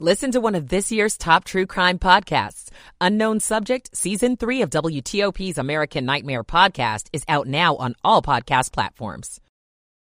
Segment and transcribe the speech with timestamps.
[0.00, 2.70] Listen to one of this year's top true crime podcasts.
[3.00, 8.72] Unknown Subject, Season 3 of WTOP's American Nightmare podcast is out now on all podcast
[8.72, 9.40] platforms.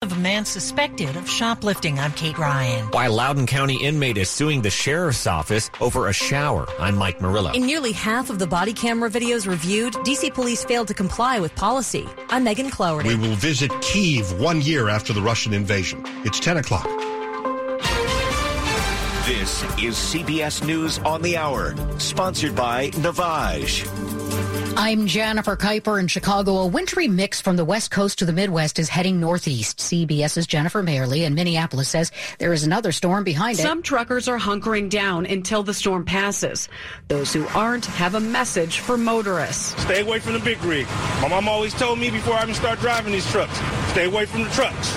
[0.02, 1.98] Of a man suspected of shoplifting.
[1.98, 2.88] I'm Kate Ryan.
[2.88, 6.68] Why Loudoun County inmate is suing the sheriff's office over a shower.
[6.78, 7.52] I'm Mike Murillo.
[7.52, 11.54] In nearly half of the body camera videos reviewed, DC police failed to comply with
[11.56, 12.06] policy.
[12.28, 13.08] I'm Megan Cloherty.
[13.08, 16.02] We will visit Kiev one year after the Russian invasion.
[16.26, 16.86] It's 10 o'clock.
[19.28, 23.86] This is CBS News on the Hour, sponsored by Navage.
[24.74, 26.56] I'm Jennifer Keiper in Chicago.
[26.60, 29.80] A wintry mix from the west coast to the Midwest is heading northeast.
[29.80, 33.62] CBS's Jennifer Mayerle in Minneapolis says there is another storm behind it.
[33.62, 36.70] Some truckers are hunkering down until the storm passes.
[37.08, 39.78] Those who aren't have a message for motorists.
[39.82, 40.86] Stay away from the big rig.
[41.20, 44.44] My mom always told me before I even start driving these trucks, stay away from
[44.44, 44.96] the trucks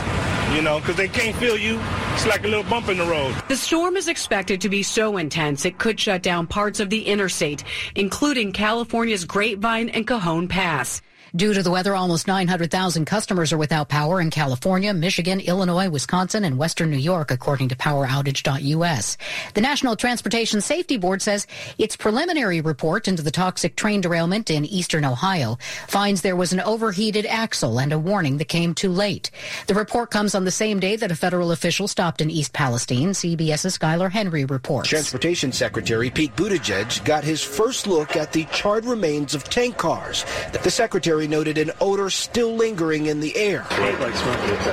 [0.54, 1.80] you know, because they can't feel you.
[2.14, 3.34] It's like a little bump in the road.
[3.48, 7.06] The storm is expected to be so intense it could shut down parts of the
[7.06, 7.64] interstate,
[7.96, 11.02] including California's Grapevine and Cajon Pass.
[11.34, 16.44] Due to the weather, almost 900,000 customers are without power in California, Michigan, Illinois, Wisconsin,
[16.44, 19.18] and western New York, according to poweroutage.us.
[19.54, 24.66] The National Transportation Safety Board says its preliminary report into the toxic train derailment in
[24.66, 29.32] eastern Ohio finds there was an overheated axle and a warning that came too late.
[29.68, 33.12] The report comes on the same day that a federal official stopped in East Palestine.
[33.12, 34.90] CBS's Skyler Henry reports.
[34.90, 40.26] Transportation Secretary Pete Buttigieg got his first look at the charred remains of tank cars.
[40.52, 43.66] The secretary noted an odor still lingering in the air.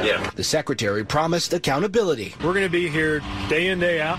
[0.04, 0.30] Yeah.
[0.34, 2.34] The secretary promised accountability.
[2.38, 4.18] We're going to be here day in, day out,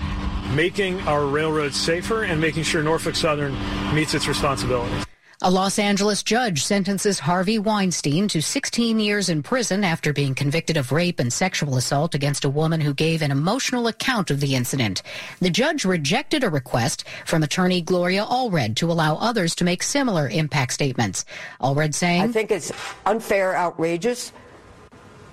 [0.54, 3.54] making our railroads safer and making sure Norfolk Southern
[3.94, 5.06] meets its responsibilities.
[5.42, 10.76] A Los Angeles judge sentences Harvey Weinstein to 16 years in prison after being convicted
[10.76, 14.54] of rape and sexual assault against a woman who gave an emotional account of the
[14.54, 15.02] incident.
[15.40, 20.28] The judge rejected a request from attorney Gloria Allred to allow others to make similar
[20.28, 21.24] impact statements.
[21.58, 22.70] Allred saying, I think it's
[23.06, 24.32] unfair, outrageous,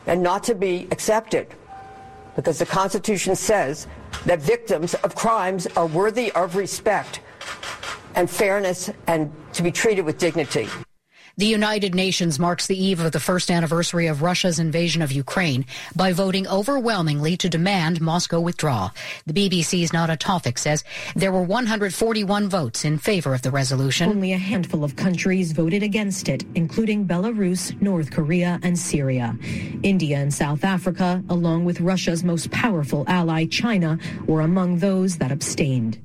[0.06, 1.48] and not to be accepted
[2.38, 3.88] because the Constitution says
[4.26, 7.20] that victims of crimes are worthy of respect
[8.18, 10.68] and fairness and to be treated with dignity.
[11.38, 15.68] The United Nations marks the eve of the first anniversary of Russia's invasion of Ukraine
[15.96, 18.90] by voting overwhelmingly to demand Moscow withdraw.
[19.28, 20.84] The BBC's Nada Tawfik says
[21.16, 24.10] there were 141 votes in favor of the resolution.
[24.10, 29.38] Only a handful of countries voted against it, including Belarus, North Korea, and Syria.
[29.84, 35.32] India and South Africa, along with Russia's most powerful ally, China, were among those that
[35.32, 36.00] abstained.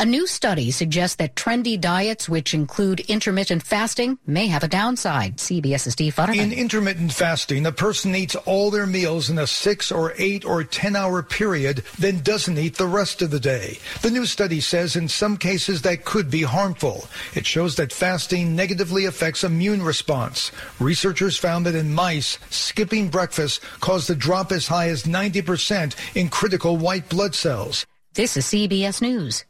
[0.00, 5.38] A new study suggests that trendy diets, which include intermittent fasting, may have a downside.
[5.38, 6.38] CBS's Steve Futterman.
[6.38, 10.62] In intermittent fasting, a person eats all their meals in a six or eight or
[10.62, 13.80] 10 hour period, then doesn't eat the rest of the day.
[14.02, 17.08] The new study says in some cases that could be harmful.
[17.34, 20.52] It shows that fasting negatively affects immune response.
[20.78, 26.28] Researchers found that in mice, skipping breakfast caused a drop as high as 90% in
[26.28, 27.84] critical white blood cells.
[28.14, 29.44] This is CBS News.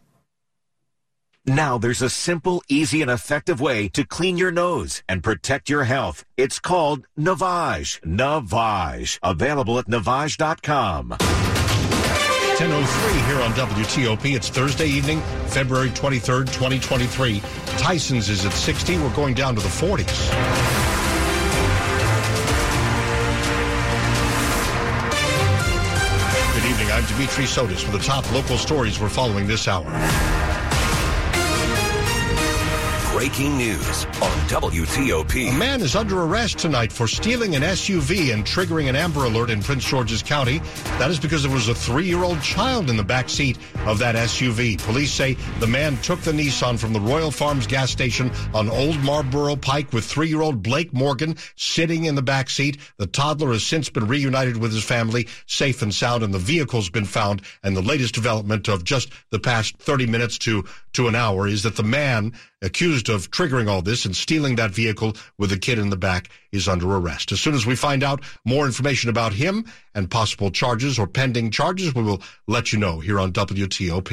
[1.48, 5.84] Now there's a simple, easy, and effective way to clean your nose and protect your
[5.84, 6.26] health.
[6.36, 8.03] It's called Navage.
[8.03, 9.19] Navage.
[9.22, 11.16] Available at Navage.com.
[11.19, 14.36] 10.03 here on WTOP.
[14.36, 17.41] It's Thursday evening, February 23rd, 2023.
[17.78, 18.98] Tyson's is at 60.
[18.98, 20.04] We're going down to the 40s.
[26.54, 26.92] Good evening.
[26.92, 29.86] I'm Dimitri Sotis with the top local stories we're following this hour.
[33.19, 35.51] Breaking news on WTOP.
[35.51, 39.51] A man is under arrest tonight for stealing an SUV and triggering an Amber Alert
[39.51, 40.61] in Prince George's County.
[41.01, 44.78] That is because there was a three-year-old child in the back seat of that SUV.
[44.78, 48.97] Police say the man took the Nissan from the Royal Farms gas station on Old
[49.03, 52.78] Marlboro Pike with three-year-old Blake Morgan sitting in the back seat.
[52.99, 56.89] The toddler has since been reunited with his family, safe and sound, and the vehicle's
[56.89, 57.43] been found.
[57.65, 61.65] And the latest development of just the past 30 minutes to, to an hour is
[61.65, 62.33] that the man
[62.63, 66.28] accused of triggering all this and stealing that vehicle with the kid in the back
[66.53, 67.33] is under arrest.
[67.33, 69.65] As soon as we find out more information about him
[69.95, 74.10] and possible charges or pending charges, we will let you know here on WTOP.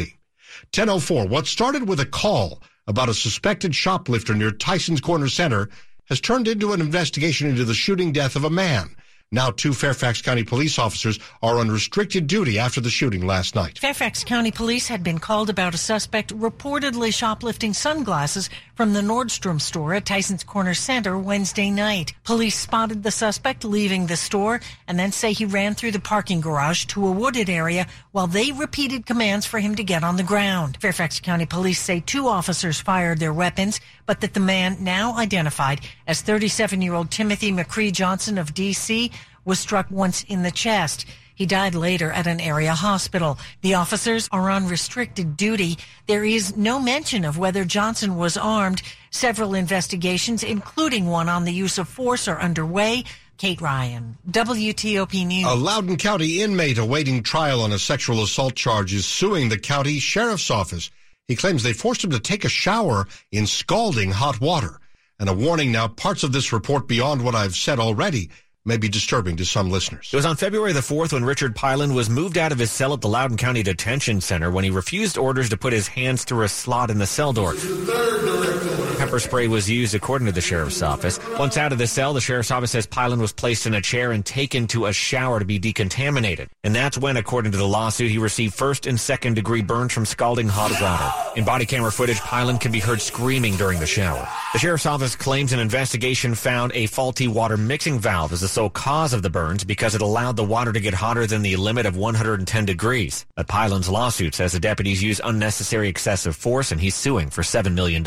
[0.74, 1.28] 1004.
[1.28, 5.70] What started with a call about a suspected shoplifter near Tyson's Corner Center
[6.06, 8.96] has turned into an investigation into the shooting death of a man.
[9.32, 13.80] Now, two Fairfax County police officers are on restricted duty after the shooting last night.
[13.80, 19.60] Fairfax County Police had been called about a suspect reportedly shoplifting sunglasses from the Nordstrom
[19.60, 22.14] store at Tyson's Corner Center Wednesday night.
[22.24, 26.40] Police spotted the suspect leaving the store and then say he ran through the parking
[26.40, 30.24] garage to a wooded area while they repeated commands for him to get on the
[30.24, 30.78] ground.
[30.80, 35.82] Fairfax County Police say two officers fired their weapons, but that the man now identified
[36.06, 39.12] as 37 year old Timothy McCree Johnson of D.C
[39.46, 41.06] was struck once in the chest.
[41.36, 43.38] He died later at an area hospital.
[43.62, 45.78] The officers are on restricted duty.
[46.08, 48.82] There is no mention of whether Johnson was armed.
[49.12, 53.04] Several investigations, including one on the use of force, are underway.
[53.38, 55.46] Kate Ryan, WTOP News.
[55.46, 60.00] A Loudoun County inmate awaiting trial on a sexual assault charge is suing the county
[60.00, 60.90] sheriff's office.
[61.28, 64.80] He claims they forced him to take a shower in scalding hot water.
[65.20, 68.30] And a warning now, parts of this report beyond what I've said already
[68.66, 70.10] may be disturbing to some listeners.
[70.12, 72.94] It was on February the 4th when Richard Pylan was moved out of his cell
[72.94, 76.44] at the Loudoun County Detention Center when he refused orders to put his hands through
[76.44, 77.54] a slot in the cell door.
[78.98, 81.20] Pepper spray was used according to the sheriff's office.
[81.38, 84.14] Once out of the cell, the sheriff's office says Pylan was placed in a chair
[84.14, 86.48] and taken to a shower to be decontaminated.
[86.64, 90.06] And that's when, according to the lawsuit, he received first and second degree burns from
[90.06, 91.12] scalding hot water.
[91.36, 94.28] In body camera footage, Pylan can be heard screaming during the shower.
[94.54, 98.70] The sheriff's office claims an investigation found a faulty water mixing valve as the sole
[98.70, 101.86] cause of the burns because it allowed the water to get hotter than the limit
[101.86, 103.26] of 110 degrees.
[103.36, 107.74] But Pylan's lawsuit says the deputies used unnecessary excessive force and he's suing for $7
[107.74, 108.02] million.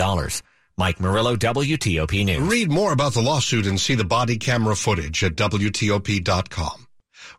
[0.78, 2.48] Mike Murillo, WTOP News.
[2.48, 6.86] Read more about the lawsuit and see the body camera footage at WTOP.com.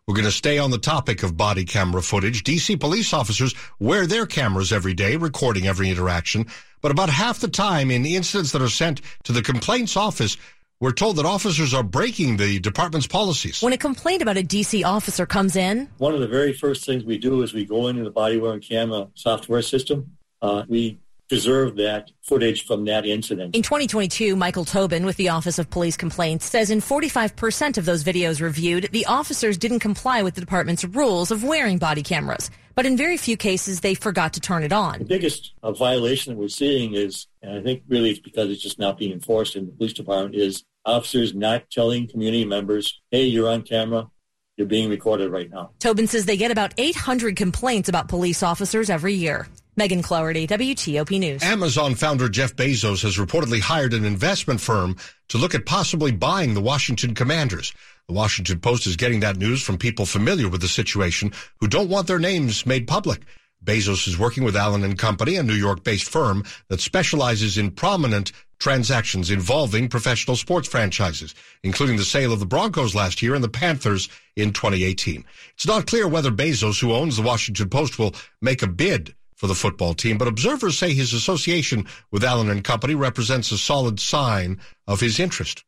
[0.06, 2.44] We're going to stay on the topic of body camera footage.
[2.44, 6.46] DC police officers wear their cameras every day, recording every interaction.
[6.80, 10.36] But about half the time in incidents that are sent to the complaints office,
[10.80, 13.62] we're told that officers are breaking the department's policies.
[13.62, 17.04] When a complaint about a DC officer comes in, one of the very first things
[17.04, 20.16] we do is we go into the body worn camera software system.
[20.40, 20.98] Uh, we
[21.28, 23.54] preserve that footage from that incident.
[23.54, 28.02] In 2022, Michael Tobin with the Office of Police Complaints says in 45% of those
[28.02, 32.50] videos reviewed, the officers didn't comply with the department's rules of wearing body cameras.
[32.74, 34.98] But in very few cases, they forgot to turn it on.
[34.98, 38.62] The biggest uh, violation that we're seeing is, and I think really it's because it's
[38.62, 43.24] just not being enforced in the police department, is officers not telling community members, hey,
[43.24, 44.08] you're on camera,
[44.56, 45.70] you're being recorded right now.
[45.78, 49.48] Tobin says they get about 800 complaints about police officers every year.
[49.76, 51.42] Megan Cloherty, WTOP News.
[51.42, 54.96] Amazon founder Jeff Bezos has reportedly hired an investment firm
[55.28, 57.72] to look at possibly buying the Washington Commanders.
[58.08, 61.88] The Washington Post is getting that news from people familiar with the situation who don't
[61.88, 63.22] want their names made public.
[63.64, 68.32] Bezos is working with Allen and Company, a New York-based firm that specializes in prominent
[68.60, 71.34] transactions involving professional sports franchises,
[71.64, 75.24] including the sale of the Broncos last year and the Panthers in 2018.
[75.54, 79.46] It's not clear whether Bezos, who owns the Washington Post, will make a bid for
[79.46, 83.98] the football team, but observers say his association with Allen and Company represents a solid
[83.98, 85.64] sign of his interest.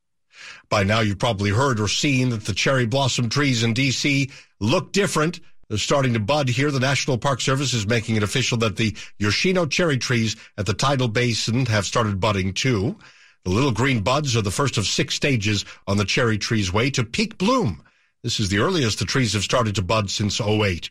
[0.68, 4.30] By now, you've probably heard or seen that the cherry blossom trees in D.C.
[4.60, 5.40] look different.
[5.72, 6.70] They're starting to bud here.
[6.70, 10.74] The National Park Service is making it official that the Yoshino cherry trees at the
[10.74, 12.98] tidal basin have started budding too.
[13.44, 16.90] The little green buds are the first of six stages on the cherry tree's way
[16.90, 17.82] to peak bloom.
[18.22, 20.90] This is the earliest the trees have started to bud since 08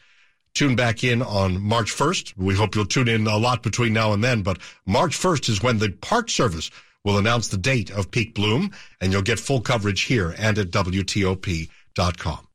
[0.56, 2.36] tune back in on March 1st.
[2.36, 4.58] We hope you'll tune in a lot between now and then, but
[4.88, 6.72] March 1st is when the Park Service
[7.04, 10.72] will announce the date of peak bloom, and you'll get full coverage here and at
[10.72, 12.48] WTOP.com.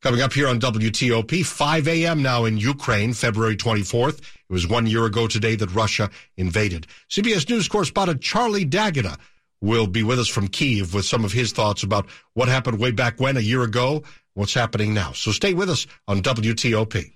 [0.00, 2.22] Coming up here on WTOP, 5 a.m.
[2.22, 4.20] now in Ukraine, February 24th.
[4.20, 6.86] It was one year ago today that Russia invaded.
[7.10, 9.18] CBS News correspondent Charlie D'Agata
[9.60, 12.92] will be with us from Kiev with some of his thoughts about what happened way
[12.92, 15.10] back when, a year ago, what's happening now.
[15.10, 17.12] So stay with us on WTOP.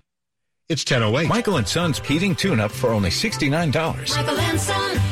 [0.69, 1.29] It's 1008.
[1.29, 4.17] Michael and Son's heating tune up for only $69.
[4.17, 5.12] Michael and Son.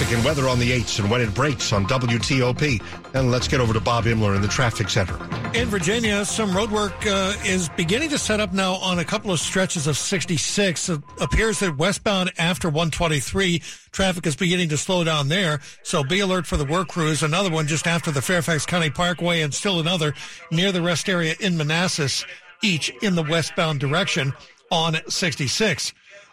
[0.00, 2.82] Traffic and weather on the 8s and when it breaks on WTOP.
[3.12, 5.14] And let's get over to Bob Imler in the traffic center.
[5.52, 9.30] In Virginia, some road work uh, is beginning to set up now on a couple
[9.30, 10.88] of stretches of 66.
[10.88, 13.58] It appears that westbound after 123,
[13.92, 15.60] traffic is beginning to slow down there.
[15.82, 17.22] So be alert for the work crews.
[17.22, 20.14] Another one just after the Fairfax County Parkway and still another
[20.50, 22.24] near the rest area in Manassas,
[22.62, 24.32] each in the westbound direction
[24.70, 25.92] on 66.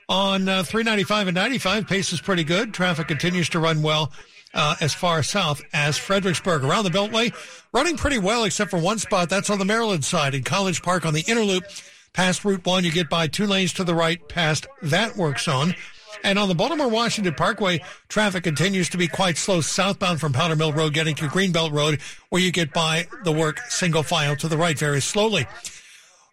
[0.10, 2.74] On uh, 395 and 95, pace is pretty good.
[2.74, 4.14] Traffic continues to run well
[4.54, 6.64] uh, as far south as Fredericksburg.
[6.64, 7.34] Around the Beltway,
[7.74, 9.30] running pretty well except for one spot.
[9.30, 11.66] That's on the Maryland side in College Park on the inner loop.
[12.14, 15.76] Past Route 1, you get by two lanes to the right past that work zone.
[16.24, 20.56] And on the Baltimore Washington Parkway, traffic continues to be quite slow southbound from Powder
[20.56, 22.00] Mill Road getting to Greenbelt Road,
[22.30, 25.46] where you get by the work single file to the right very slowly.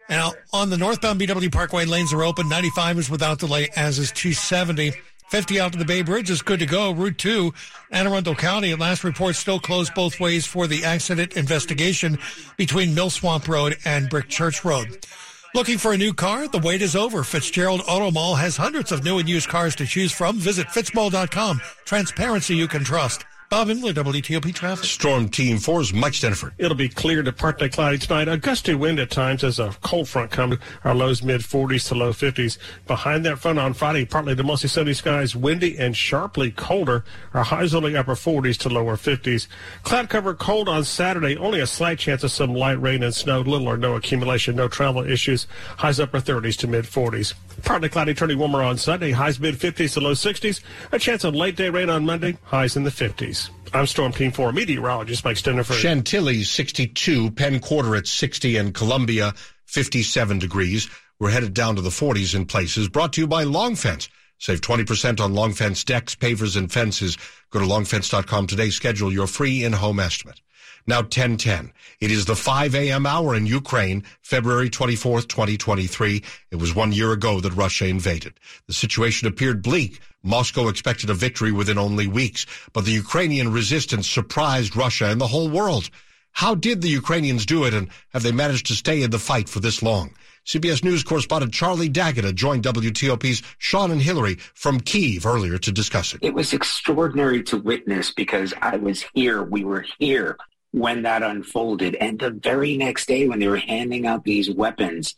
[0.09, 2.49] Now, on the northbound BW Parkway, lanes are open.
[2.49, 4.93] 95 is without delay, as is 270.
[5.31, 6.93] 50 out to the Bay Bridge is good to go.
[6.93, 7.53] Route 2,
[7.91, 12.19] Anne Arundel County, at last report, still closed both ways for the accident investigation
[12.57, 15.07] between Mill Swamp Road and Brick Church Road.
[15.55, 16.49] Looking for a new car?
[16.49, 17.23] The wait is over.
[17.23, 20.37] Fitzgerald Auto Mall has hundreds of new and used cars to choose from.
[20.37, 21.61] Visit fitzmall.com.
[21.85, 23.25] Transparency you can trust.
[23.55, 24.85] Bob Imler, WTOP Traffic.
[24.85, 26.55] Storm Team 4's Mike Stinneford.
[26.59, 28.27] It'll be clear to partly cloudy tonight.
[28.27, 30.57] A gusty wind at times as a cold front comes.
[30.83, 32.59] Our lows mid 40s to low 50s.
[32.89, 37.05] Behind that front on Friday, partly to mostly sunny skies, windy and sharply colder.
[37.33, 39.47] Our highs only upper 40s to lower 50s.
[39.85, 41.37] Cloud cover cold on Saturday.
[41.37, 43.43] Only a slight chance of some light rain and snow.
[43.43, 44.57] Little or no accumulation.
[44.57, 45.47] No travel issues.
[45.77, 47.35] Highs upper 30s to mid 40s.
[47.63, 49.13] Partly cloudy, turning warmer on Sunday.
[49.13, 50.61] Highs mid 50s to low 60s.
[50.91, 52.37] A chance of late day rain on Monday.
[52.43, 53.44] Highs in the 50s.
[53.73, 55.81] I'm Storm Team 4 meteorologist Mike Stinneford.
[55.81, 59.35] Chantilly 62, Penn Quarter at 60, and Columbia
[59.67, 60.89] 57 degrees.
[61.19, 62.89] We're headed down to the 40s in places.
[62.89, 64.09] Brought to you by Long Fence.
[64.39, 67.17] Save 20% on Long Fence decks, pavers, and fences.
[67.51, 68.71] Go to longfence.com today.
[68.71, 70.41] Schedule your free in-home estimate.
[70.87, 71.73] Now 1010.
[72.01, 73.07] It is the 5 a.m.
[73.07, 76.23] hour in Ukraine, February 24th, 2023.
[76.51, 78.39] It was one year ago that Russia invaded.
[78.67, 80.01] The situation appeared bleak.
[80.23, 85.27] Moscow expected a victory within only weeks, but the Ukrainian resistance surprised Russia and the
[85.27, 85.89] whole world.
[86.33, 89.49] How did the Ukrainians do it, and have they managed to stay in the fight
[89.49, 90.15] for this long?
[90.45, 96.13] CBS News correspondent Charlie D'Agata joined WTOP's Sean and Hillary from Kiev earlier to discuss
[96.13, 96.21] it.
[96.23, 99.43] It was extraordinary to witness because I was here.
[99.43, 100.37] We were here
[100.75, 101.95] when that unfolded.
[101.95, 105.15] And the very next day, when they were handing out these weapons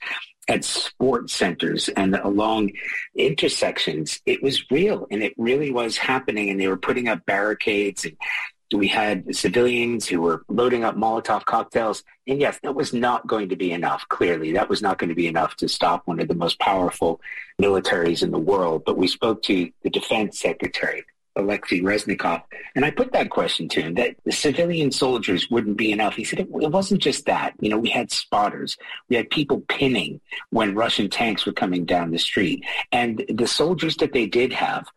[0.48, 2.72] at sports centers and along
[3.14, 6.50] intersections, it was real and it really was happening.
[6.50, 8.18] And they were putting up barricades and
[8.74, 12.04] we had civilians who were loading up Molotov cocktails.
[12.26, 14.06] And yes, that was not going to be enough.
[14.10, 17.18] Clearly, that was not going to be enough to stop one of the most powerful
[17.58, 18.82] militaries in the world.
[18.84, 21.04] But we spoke to the defense secretary
[21.36, 22.42] Alexei Reznikov.
[22.74, 26.14] And I put that question to him that the civilian soldiers wouldn't be enough.
[26.14, 27.54] He said it, it, wasn't just that.
[27.60, 28.76] You know, we had spotters.
[29.08, 32.64] We had people pinning when Russian tanks were coming down the street.
[32.92, 34.88] And the soldiers that they did have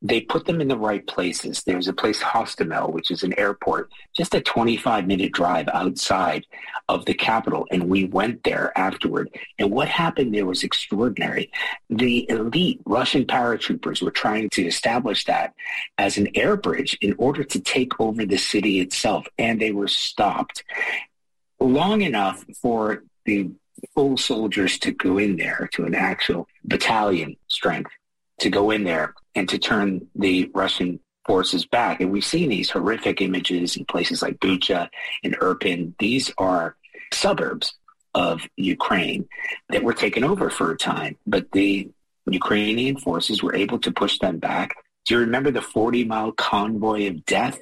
[0.00, 1.62] they put them in the right places.
[1.64, 6.46] There's a place, Hostomel, which is an airport, just a 25 minute drive outside
[6.88, 7.66] of the capital.
[7.72, 9.28] And we went there afterward.
[9.58, 11.50] And what happened there was extraordinary.
[11.90, 15.54] The elite Russian paratroopers were trying to establish that
[15.98, 19.26] as an air bridge in order to take over the city itself.
[19.36, 20.62] And they were stopped
[21.58, 23.50] long enough for the
[23.94, 27.90] full soldiers to go in there to an actual battalion strength
[28.38, 32.00] to go in there and to turn the Russian forces back.
[32.00, 34.88] And we've seen these horrific images in places like Bucha
[35.22, 35.94] and Irpin.
[35.98, 36.76] These are
[37.12, 37.74] suburbs
[38.14, 39.28] of Ukraine
[39.68, 41.90] that were taken over for a time, but the
[42.30, 44.74] Ukrainian forces were able to push them back.
[45.04, 47.58] Do you remember the 40 mile convoy of death?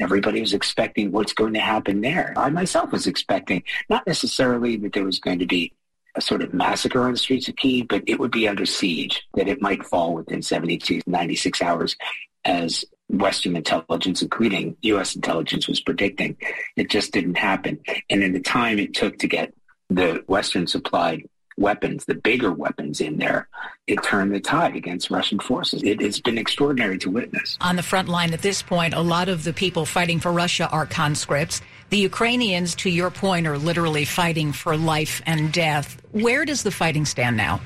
[0.00, 2.34] Everybody was expecting what's going to happen there.
[2.36, 5.72] I myself was expecting not necessarily that there was going to be
[6.16, 9.22] a sort of massacre on the streets of Kiev, but it would be under siege,
[9.34, 11.96] that it might fall within 72, 96 hours
[12.44, 15.14] as Western intelligence, including U.S.
[15.14, 16.36] intelligence, was predicting.
[16.76, 17.80] It just didn't happen.
[18.08, 19.52] And in the time it took to get
[19.88, 23.48] the Western supplied weapons, the bigger weapons in there,
[23.86, 25.82] it turned the tide against Russian forces.
[25.82, 27.58] It, has been extraordinary to witness.
[27.60, 30.68] On the front line at this point, a lot of the people fighting for Russia
[30.70, 31.60] are conscripts.
[31.90, 36.00] The Ukrainians, to your point, are literally fighting for life and death.
[36.12, 37.60] Where does the fighting stand now?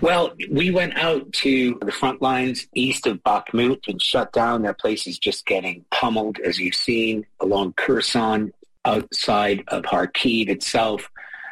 [0.00, 4.62] Well, we went out to the front lines east of Bakhmut and shut down.
[4.62, 8.54] That place is just getting pummeled, as you've seen, along Kherson,
[8.86, 11.10] outside of Kharkiv itself.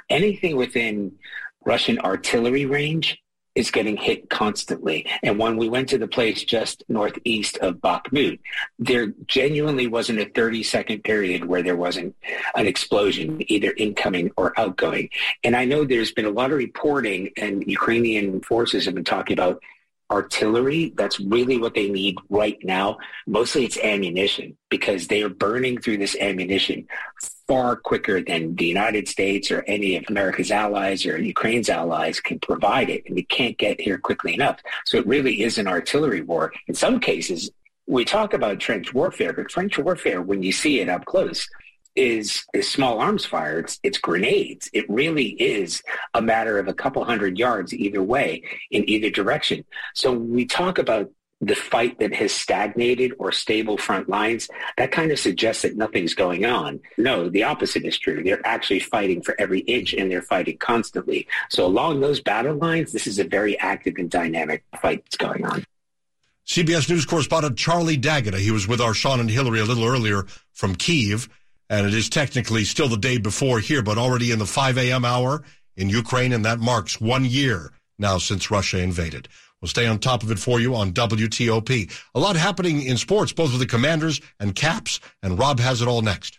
[0.09, 1.13] Anything within
[1.67, 3.21] Russian artillery range
[3.55, 5.07] is getting hit constantly.
[5.23, 8.39] And when we went to the place just northeast of Bakhmut,
[8.79, 12.15] there genuinely wasn't a 30 second period where there wasn't
[12.55, 15.11] an explosion, either incoming or outgoing.
[15.43, 19.35] And I know there's been a lot of reporting and Ukrainian forces have been talking
[19.35, 19.63] about
[20.11, 20.95] artillery.
[20.97, 22.99] That's really what they need right now.
[23.27, 26.87] Mostly it's ammunition because they are burning through this ammunition
[27.49, 32.39] far quicker than the United States or any of America's allies or Ukraine's allies can
[32.39, 33.05] provide it.
[33.07, 34.61] And we can't get here quickly enough.
[34.85, 36.53] So it really is an artillery war.
[36.67, 37.51] In some cases,
[37.87, 41.49] we talk about trench warfare, but trench warfare, when you see it up close,
[41.97, 43.59] is is small arms fire.
[43.59, 44.71] It's it's grenades.
[44.73, 45.83] It really is
[46.15, 49.65] a matter of a couple hundred yards either way in either direction.
[49.95, 55.13] So we talk about the fight that has stagnated or stable front lines, that kind
[55.13, 56.81] of suggests that nothing's going on.
[56.97, 58.23] No, the opposite is true.
[58.25, 61.29] They're actually fighting for every inch and they're fighting constantly.
[61.49, 65.45] So along those battle lines, this is a very active and dynamic fight that's going
[65.45, 65.65] on.
[66.47, 68.39] CBS News correspondent Charlie D'Agata.
[68.39, 71.29] He was with our Sean and Hillary a little earlier from Kiev,
[71.69, 75.05] and it is technically still the day before here, but already in the 5 a.m.
[75.05, 75.45] hour
[75.77, 79.29] in Ukraine, and that marks one year now since Russia invaded.
[79.61, 81.93] We'll stay on top of it for you on WTOP.
[82.15, 85.89] A lot happening in sports, both with the Commanders and Caps, and Rob has it
[85.89, 86.39] all next.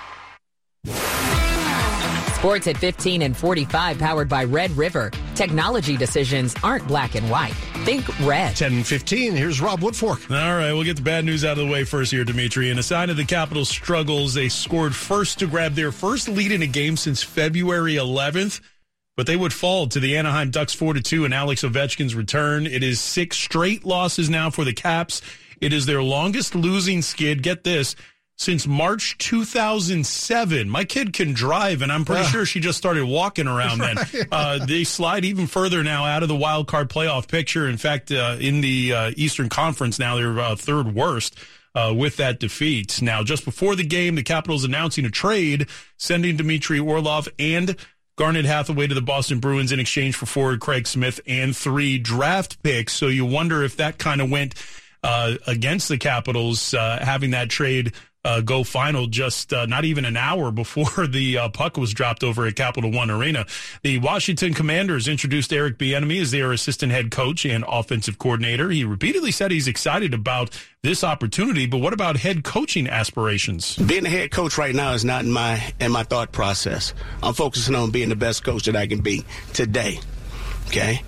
[2.41, 5.11] Sports at 15 and 45 powered by Red River.
[5.35, 7.53] Technology decisions aren't black and white.
[7.85, 8.55] Think red.
[8.55, 9.35] 10 and 15.
[9.35, 10.27] Here's Rob Woodfork.
[10.31, 12.71] All right, we'll get the bad news out of the way first here, Dimitri.
[12.71, 16.51] In a sign of the Capitals' struggles, they scored first to grab their first lead
[16.51, 18.59] in a game since February 11th,
[19.15, 22.65] but they would fall to the Anaheim Ducks 4 to 2 in Alex Ovechkin's return.
[22.65, 25.21] It is six straight losses now for the Caps.
[25.61, 27.43] It is their longest losing skid.
[27.43, 27.95] Get this
[28.41, 30.67] since March 2007.
[30.67, 33.97] My kid can drive, and I'm pretty sure she just started walking around then.
[34.31, 37.67] Uh, they slide even further now out of the wild card playoff picture.
[37.67, 41.37] In fact, uh, in the uh, Eastern Conference now, they're uh, third worst.
[41.73, 43.01] Uh, with that defeat.
[43.01, 47.77] Now, just before the game, the Capitals announcing a trade, sending Dmitry Orlov and
[48.17, 52.61] Garnet Hathaway to the Boston Bruins in exchange for forward Craig Smith and three draft
[52.61, 52.91] picks.
[52.91, 54.55] So you wonder if that kind of went
[55.01, 60.17] uh, against the Capitals, having that trade uh, go final just uh, not even an
[60.17, 63.45] hour before the uh, puck was dropped over at Capital One Arena.
[63.83, 68.69] The Washington Commanders introduced Eric Bieniemy as their assistant head coach and offensive coordinator.
[68.69, 73.75] He repeatedly said he's excited about this opportunity, but what about head coaching aspirations?
[73.77, 76.93] Being a head coach right now is not in my in my thought process.
[77.21, 79.23] I'm focusing on being the best coach that I can be
[79.53, 79.99] today.
[80.67, 81.01] Okay?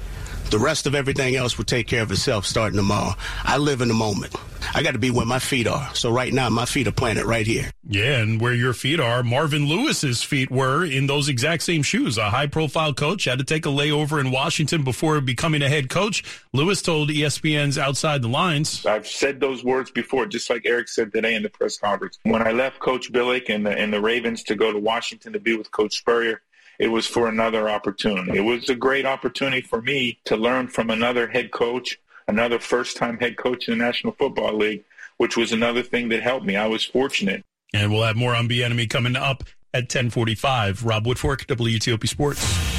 [0.50, 3.14] The rest of everything else will take care of itself starting tomorrow.
[3.44, 4.36] I live in the moment.
[4.74, 5.94] I got to be where my feet are.
[5.94, 7.72] So right now, my feet are planted right here.
[7.88, 12.18] Yeah, and where your feet are, Marvin Lewis's feet were in those exact same shoes.
[12.18, 16.24] A high-profile coach had to take a layover in Washington before becoming a head coach.
[16.54, 18.86] Lewis told ESPN's Outside the Lines.
[18.86, 22.20] I've said those words before, just like Eric said today in the press conference.
[22.24, 25.40] When I left Coach Billick and the, and the Ravens to go to Washington to
[25.40, 26.42] be with Coach Spurrier,
[26.80, 28.38] it was for another opportunity.
[28.38, 32.98] It was a great opportunity for me to learn from another head coach, another first
[32.98, 34.84] time head coach in the National Football League,
[35.18, 36.56] which was another thing that helped me.
[36.56, 37.44] I was fortunate.
[37.74, 40.86] And we'll have more on Bieniemy coming up at 1045.
[40.86, 42.74] Rob Woodfork, WTOP Sports.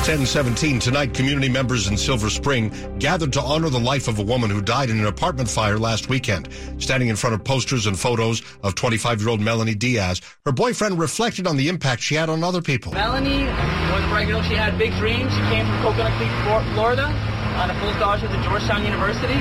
[0.00, 4.48] 1017 tonight community members in silver spring gathered to honor the life of a woman
[4.48, 8.40] who died in an apartment fire last weekend standing in front of posters and photos
[8.62, 12.92] of 25-year-old melanie diaz her boyfriend reflected on the impact she had on other people
[12.92, 16.30] melanie was pregnant she had big dreams she came from coconut creek
[16.72, 17.29] florida
[17.60, 19.36] on a full scholarship to georgetown university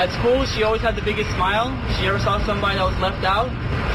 [0.00, 1.68] at school, she always had the biggest smile.
[1.90, 3.50] If she ever saw somebody that was left out,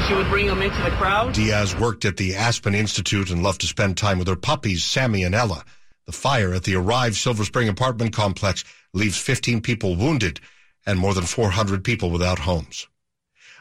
[0.06, 1.34] she would bring them into the crowd.
[1.34, 5.24] Diaz worked at the Aspen Institute and loved to spend time with her puppies, Sammy
[5.24, 5.64] and Ella.
[6.06, 10.38] The fire at the arrived Silver Spring apartment complex leaves 15 people wounded
[10.86, 12.86] and more than 400 people without homes.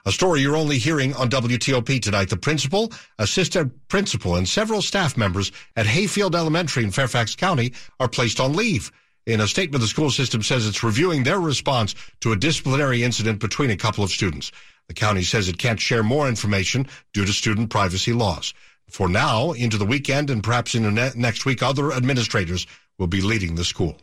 [0.06, 2.30] A story you're only hearing on WTOP tonight.
[2.30, 8.08] The principal, assistant principal, and several staff members at Hayfield Elementary in Fairfax County are
[8.08, 8.91] placed on leave.
[9.25, 13.39] In a statement, the school system says it's reviewing their response to a disciplinary incident
[13.39, 14.51] between a couple of students.
[14.88, 18.53] The county says it can't share more information due to student privacy laws.
[18.88, 22.67] For now, into the weekend and perhaps into ne- next week, other administrators
[22.99, 23.97] will be leading the school.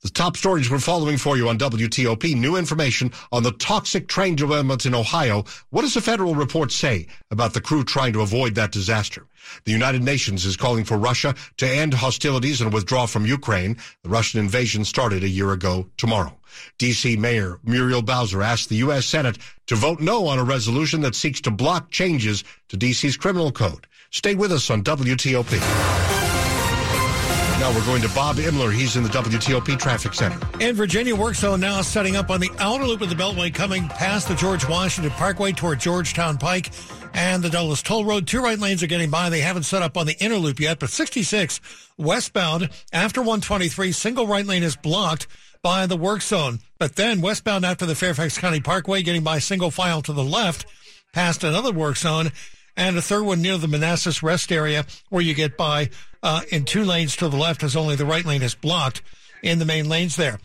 [0.00, 2.36] The top stories we're following for you on WTOP.
[2.36, 5.44] New information on the toxic train derailment in Ohio.
[5.70, 9.26] What does a federal report say about the crew trying to avoid that disaster?
[9.64, 13.76] The United Nations is calling for Russia to end hostilities and withdraw from Ukraine.
[14.04, 16.38] The Russian invasion started a year ago tomorrow.
[16.78, 17.16] D.C.
[17.16, 19.04] Mayor Muriel Bowser asked the U.S.
[19.04, 23.50] Senate to vote no on a resolution that seeks to block changes to D.C.'s criminal
[23.50, 23.88] code.
[24.10, 26.17] Stay with us on WTOP.
[27.60, 28.72] Now we're going to Bob Imler.
[28.72, 30.38] He's in the WTOP Traffic Center.
[30.60, 33.88] And Virginia, work zone now setting up on the outer loop of the Beltway coming
[33.88, 36.70] past the George Washington Parkway toward Georgetown Pike
[37.14, 38.28] and the Dulles Toll Road.
[38.28, 39.28] Two right lanes are getting by.
[39.28, 41.60] They haven't set up on the inner loop yet, but 66
[41.96, 45.26] westbound after 123, single right lane is blocked
[45.60, 46.60] by the work zone.
[46.78, 50.64] But then westbound after the Fairfax County Parkway, getting by single file to the left,
[51.12, 52.30] past another work zone,
[52.78, 55.90] and a third one near the Manassas rest area where you get by
[56.22, 59.02] uh, in two lanes to the left as only the right lane is blocked
[59.42, 60.38] in the main lanes there.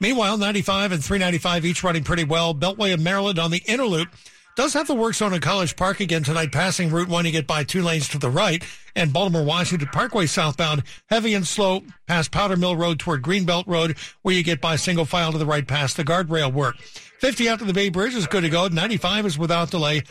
[0.00, 2.54] Meanwhile, 95 and 395 each running pretty well.
[2.54, 4.08] Beltway of Maryland on the inner loop
[4.54, 7.24] does have the work zone in College Park again tonight, passing Route 1.
[7.24, 8.62] You get by two lanes to the right.
[8.94, 13.96] And Baltimore Washington Parkway southbound, heavy and slow past Powder Mill Road toward Greenbelt Road,
[14.22, 16.76] where you get by single file to the right past the guardrail work.
[16.78, 18.68] 50 out to the Bay Bridge is good to go.
[18.68, 20.02] 95 is without delay,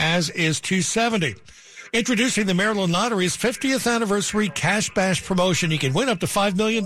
[0.00, 1.36] as is 270.
[1.92, 5.70] Introducing the Maryland Lottery's 50th anniversary cash bash promotion.
[5.70, 6.84] You can win up to $5 million.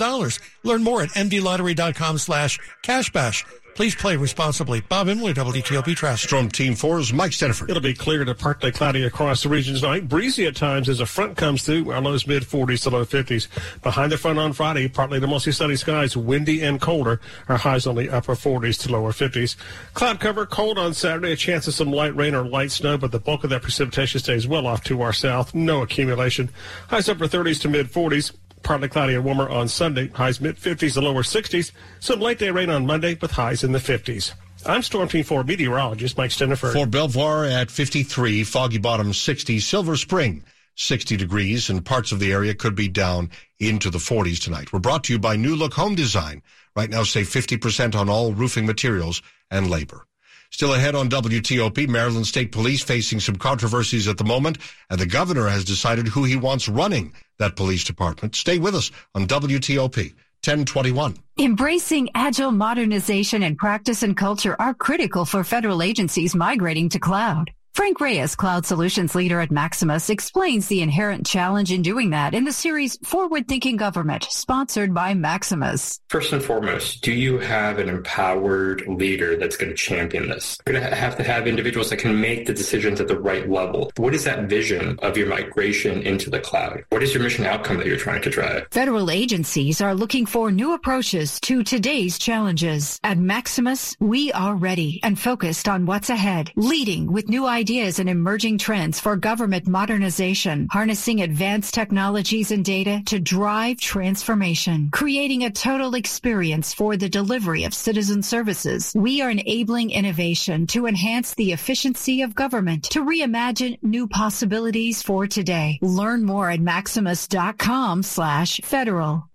[0.64, 3.44] Learn more at mdlottery.com slash cashbash.
[3.74, 4.80] Please play responsibly.
[4.82, 6.28] Bob Imler, WTOP Traffic.
[6.28, 7.68] Storm Team 4's Mike Stinneford.
[7.68, 10.08] It'll be clear to partly cloudy across the region tonight.
[10.08, 11.90] Breezy at times as a front comes through.
[11.90, 13.48] Our lows mid 40s to low 50s.
[13.82, 17.20] Behind the front on Friday, partly to mostly sunny skies, windy and colder.
[17.48, 19.56] Our highs only upper 40s to lower 50s.
[19.94, 21.32] Cloud cover, cold on Saturday.
[21.32, 24.20] A chance of some light rain or light snow, but the bulk of that precipitation
[24.20, 25.52] stays well off to our south.
[25.52, 26.48] No accumulation.
[26.90, 28.30] Highs upper 30s to mid 40s
[28.64, 31.70] partly cloudy and warmer on Sunday, highs mid 50s to lower 60s.
[32.00, 34.33] Some late day rain on Monday with highs in the 50s.
[34.66, 36.72] I'm Storm Team 4 meteorologist Mike Stinneford.
[36.72, 40.42] Fort Belvoir at 53, Foggy Bottom 60, Silver Spring
[40.77, 44.72] 60 degrees, and parts of the area could be down into the 40s tonight.
[44.72, 46.42] We're brought to you by New Look Home Design.
[46.74, 50.07] Right now, save 50% on all roofing materials and labor.
[50.55, 55.05] Still ahead on WTOP, Maryland State Police facing some controversies at the moment, and the
[55.05, 58.37] governor has decided who he wants running that police department.
[58.37, 59.97] Stay with us on WTOP
[60.45, 61.17] 1021.
[61.40, 67.51] Embracing agile modernization and practice and culture are critical for federal agencies migrating to cloud.
[67.74, 72.44] Frank Reyes, Cloud Solutions Leader at Maximus, explains the inherent challenge in doing that in
[72.44, 75.98] the series Forward Thinking Government, sponsored by Maximus.
[76.08, 80.56] First and foremost, do you have an empowered leader that's going to champion this?
[80.64, 83.50] You're going to have to have individuals that can make the decisions at the right
[83.50, 83.90] level.
[83.96, 86.84] What is that vision of your migration into the cloud?
[86.90, 88.68] What is your mission outcome that you're trying to drive?
[88.70, 93.00] Federal agencies are looking for new approaches to today's challenges.
[93.02, 97.98] At Maximus, we are ready and focused on what's ahead, leading with new ideas ideas
[97.98, 105.44] and emerging trends for government modernization, harnessing advanced technologies and data to drive transformation, creating
[105.44, 108.92] a total experience for the delivery of citizen services.
[108.94, 115.27] We are enabling innovation to enhance the efficiency of government, to reimagine new possibilities for
[115.27, 115.79] today.
[115.81, 119.31] Learn more at maximus.com slash federal.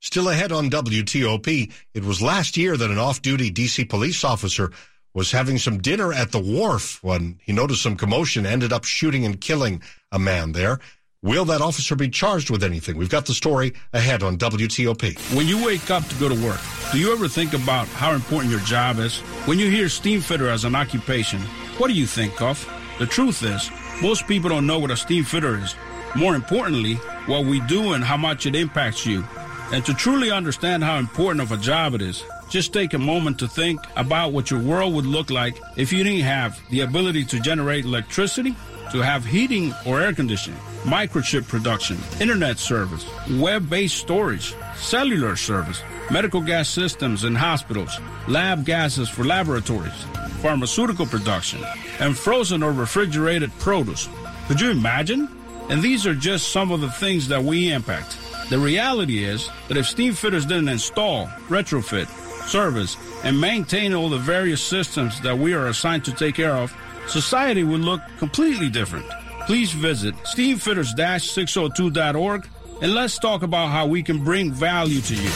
[0.00, 4.72] Still ahead on WTOP, it was last year that an off-duty DC police officer
[5.14, 9.24] was having some dinner at the wharf when he noticed some commotion, ended up shooting
[9.24, 10.78] and killing a man there.
[11.20, 12.96] Will that officer be charged with anything?
[12.96, 15.36] We've got the story ahead on WTOP.
[15.36, 16.60] When you wake up to go to work,
[16.92, 19.18] do you ever think about how important your job is?
[19.46, 21.40] When you hear steam fitter as an occupation,
[21.78, 22.64] what do you think of?
[23.00, 23.68] The truth is,
[24.00, 25.74] most people don't know what a steam fitter is.
[26.14, 26.94] More importantly,
[27.26, 29.24] what we do and how much it impacts you.
[29.72, 33.38] And to truly understand how important of a job it is, just take a moment
[33.38, 37.24] to think about what your world would look like if you didn't have the ability
[37.24, 38.54] to generate electricity,
[38.92, 46.40] to have heating or air conditioning, microchip production, internet service, web-based storage, cellular service, medical
[46.40, 50.04] gas systems in hospitals, lab gases for laboratories,
[50.40, 51.62] pharmaceutical production,
[52.00, 54.08] and frozen or refrigerated produce.
[54.46, 55.28] Could you imagine?
[55.68, 58.16] And these are just some of the things that we impact.
[58.48, 62.08] The reality is that if steam fitters didn't install, retrofit,
[62.48, 66.74] service, and maintain all the various systems that we are assigned to take care of,
[67.06, 69.08] society would look completely different.
[69.46, 72.48] Please visit steamfitters-602.org
[72.80, 75.30] and let's talk about how we can bring value to you.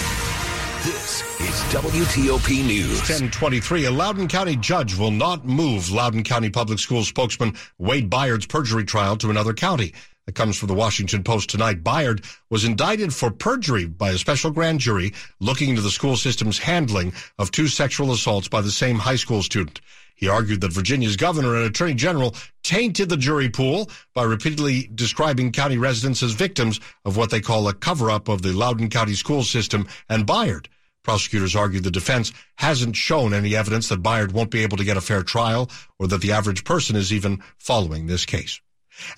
[0.84, 2.98] This is WTOP News.
[2.98, 3.84] 1023.
[3.84, 8.84] A Loudoun County judge will not move Loudoun County Public School spokesman Wade Byard's perjury
[8.84, 9.92] trial to another county.
[10.26, 11.82] That comes from the Washington Post tonight.
[11.82, 16.58] Byard was indicted for perjury by a special grand jury looking into the school system's
[16.58, 19.80] handling of two sexual assaults by the same high school student.
[20.14, 25.50] He argued that Virginia's governor and attorney general tainted the jury pool by repeatedly describing
[25.50, 29.42] county residents as victims of what they call a cover-up of the Loudoun County school
[29.42, 30.66] system and Byard.
[31.02, 34.96] Prosecutors argued the defense hasn't shown any evidence that Byard won't be able to get
[34.96, 38.60] a fair trial or that the average person is even following this case.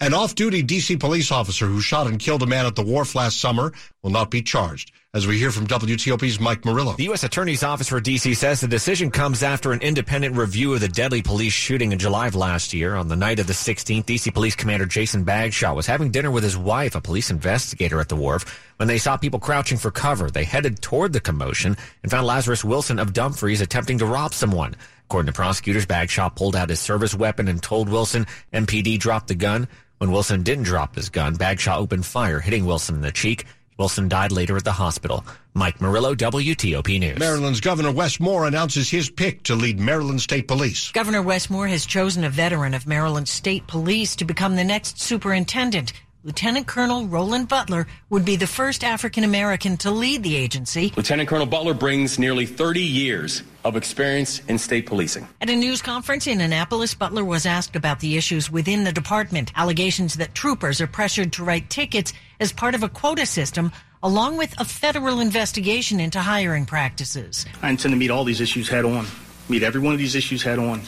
[0.01, 0.97] An off-duty D.C.
[0.97, 4.31] police officer who shot and killed a man at the wharf last summer will not
[4.31, 4.93] be charged.
[5.15, 6.95] As we hear from WTOP's Mike Murillo.
[6.95, 7.23] The U.S.
[7.23, 8.35] Attorney's Office for D.C.
[8.35, 12.27] says the decision comes after an independent review of the deadly police shooting in July
[12.27, 12.97] of last year.
[12.97, 14.33] On the night of the 16th, D.C.
[14.33, 18.17] Police Commander Jason Bagshaw was having dinner with his wife, a police investigator at the
[18.17, 18.45] wharf,
[18.79, 20.33] when they saw people crouching for cover.
[20.33, 24.75] They headed toward the commotion and found Lazarus Wilson of Dumfries attempting to rob someone.
[25.07, 29.35] According to prosecutors, Bagshaw pulled out his service weapon and told Wilson MPD dropped the
[29.35, 29.69] gun.
[29.99, 33.47] When Wilson didn't drop his gun, Bagshaw opened fire, hitting Wilson in the cheek.
[33.77, 35.25] Wilson died later at the hospital.
[35.53, 37.19] Mike Murillo, WTOP News.
[37.19, 40.93] Maryland's Governor Wes Moore announces his pick to lead Maryland State Police.
[40.93, 45.01] Governor Wes Moore has chosen a veteran of Maryland State Police to become the next
[45.01, 45.93] superintendent.
[46.25, 50.91] Lieutenant Colonel Roland Butler would be the first African American to lead the agency.
[50.97, 55.29] Lieutenant Colonel Butler brings nearly 30 years of experience in state policing.
[55.43, 59.53] At a news conference in Annapolis, Butler was asked about the issues within the department,
[59.55, 63.71] allegations that troopers are pressured to write tickets as part of a quota system,
[64.03, 67.45] along with a federal investigation into hiring practices.
[67.61, 69.07] I intend to meet all these issues head on,
[69.51, 70.81] meet every one of these issues head on,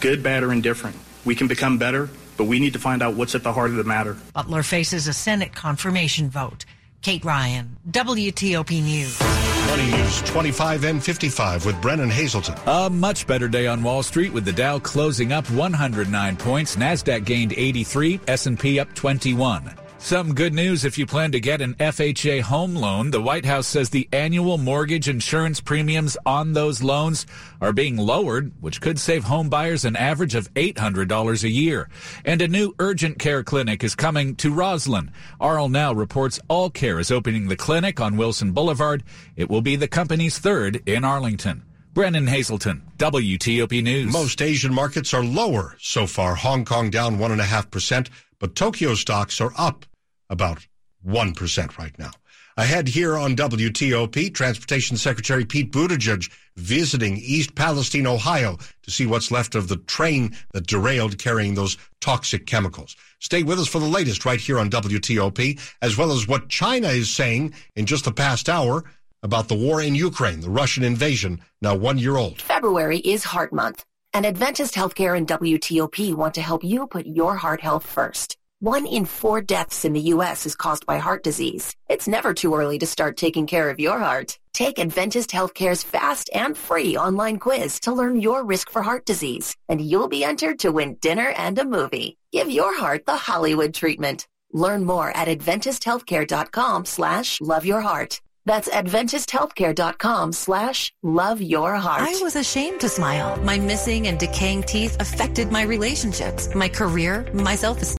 [0.00, 0.96] good, bad, or indifferent.
[1.26, 2.08] We can become better
[2.40, 4.16] but we need to find out what's at the heart of the matter.
[4.32, 6.64] Butler faces a Senate confirmation vote.
[7.02, 9.20] Kate Ryan, WTOP News.
[9.66, 12.58] Money News 25 and 55 with Brennan Haselton.
[12.66, 17.26] A much better day on Wall Street with the Dow closing up 109 points, Nasdaq
[17.26, 19.79] gained 83, S&P up 21.
[20.02, 23.10] Some good news if you plan to get an FHA home loan.
[23.10, 27.26] The White House says the annual mortgage insurance premiums on those loans
[27.60, 31.88] are being lowered, which could save home buyers an average of $800 a year.
[32.24, 35.10] And a new urgent care clinic is coming to Rosslyn.
[35.40, 39.04] RL Now reports All Care is opening the clinic on Wilson Boulevard.
[39.36, 41.62] It will be the company's third in Arlington.
[41.92, 44.12] Brennan Haselton, WTOP News.
[44.12, 46.34] Most Asian markets are lower so far.
[46.36, 48.08] Hong Kong down 1.5%,
[48.38, 49.84] but Tokyo stocks are up
[50.30, 50.66] about
[51.06, 52.12] 1% right now.
[52.56, 59.30] Ahead here on WTOP, Transportation Secretary Pete Buttigieg visiting East Palestine, Ohio to see what's
[59.30, 62.96] left of the train that derailed carrying those toxic chemicals.
[63.18, 66.88] Stay with us for the latest right here on WTOP, as well as what China
[66.88, 68.84] is saying in just the past hour
[69.22, 72.40] about the war in Ukraine, the Russian invasion, now one year old.
[72.40, 77.36] February is Heart Month, and Adventist Healthcare and WTOP want to help you put your
[77.36, 78.36] heart health first.
[78.62, 80.44] One in four deaths in the U.S.
[80.44, 81.74] is caused by heart disease.
[81.88, 84.38] It's never too early to start taking care of your heart.
[84.52, 89.56] Take Adventist Healthcare's fast and free online quiz to learn your risk for heart disease,
[89.70, 92.18] and you'll be entered to win dinner and a movie.
[92.32, 94.28] Give your heart the Hollywood treatment.
[94.52, 98.20] Learn more at AdventistHealthcare.com slash love your heart.
[98.46, 102.02] That's AdventistHealthcare.com slash love your heart.
[102.02, 103.36] I was ashamed to smile.
[103.42, 107.88] My missing and decaying teeth affected my relationships, my career, my self-esteem.